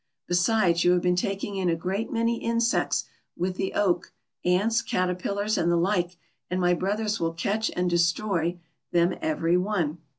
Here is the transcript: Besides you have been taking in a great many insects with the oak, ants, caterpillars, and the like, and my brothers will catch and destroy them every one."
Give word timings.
Besides 0.25 0.83
you 0.83 0.93
have 0.93 1.03
been 1.03 1.15
taking 1.15 1.57
in 1.57 1.69
a 1.69 1.75
great 1.75 2.11
many 2.11 2.41
insects 2.43 3.03
with 3.37 3.55
the 3.55 3.75
oak, 3.75 4.11
ants, 4.43 4.81
caterpillars, 4.81 5.59
and 5.59 5.71
the 5.71 5.77
like, 5.77 6.17
and 6.49 6.59
my 6.59 6.73
brothers 6.73 7.19
will 7.19 7.33
catch 7.33 7.69
and 7.75 7.87
destroy 7.87 8.57
them 8.91 9.13
every 9.21 9.57
one." 9.57 9.99